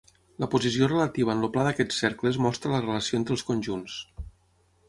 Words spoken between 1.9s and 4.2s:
cercles mostra la relació entre els conjunts.